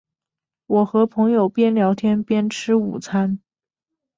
[0.65, 3.39] 我和朋友边聊天边吃午餐